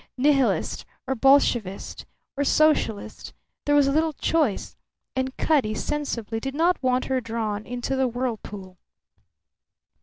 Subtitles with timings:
[0.17, 3.35] Nihilist or Bolshevist or socialist,
[3.67, 4.75] there was little choice;
[5.15, 8.79] and Cutty sensibly did not want her drawn into the whirlpool.